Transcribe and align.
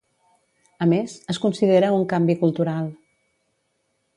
A 0.85 0.87
més, 0.93 1.17
es 1.33 1.39
considera 1.43 1.91
un 1.99 2.07
"canvi 2.15 2.37
cultural". 2.41 2.89